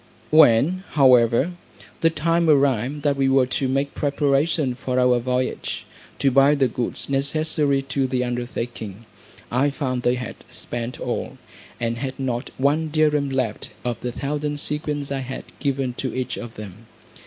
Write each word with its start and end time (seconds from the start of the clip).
When, 0.31 0.83
however, 0.93 1.51
the 1.99 2.09
time 2.09 2.49
arrived 2.49 3.03
that 3.03 3.15
we 3.15 3.29
were 3.29 3.45
to 3.45 3.67
make 3.67 3.93
preparations 3.93 4.77
for 4.79 4.99
our 4.99 5.19
voyage, 5.19 5.85
to 6.17 6.31
buy 6.31 6.55
the 6.55 6.67
goods 6.67 7.07
necessary 7.07 7.83
to 7.83 8.07
the 8.07 8.23
undertaking, 8.23 9.05
I 9.51 9.69
found 9.69 10.01
they 10.01 10.15
had 10.15 10.37
spent 10.49 10.99
all, 10.99 11.37
and 11.79 11.97
had 11.99 12.19
not 12.19 12.49
one 12.57 12.89
dirrim 12.89 13.31
left 13.31 13.69
of 13.85 13.99
the 13.99 14.11
thousand 14.11 14.59
sequins 14.59 15.11
I 15.11 15.19
had 15.19 15.43
given 15.59 15.93
to 15.99 16.11
each 16.15 16.35
of 16.35 16.55
them. 16.55 16.87